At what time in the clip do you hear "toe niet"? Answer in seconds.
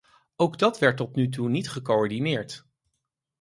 1.29-1.69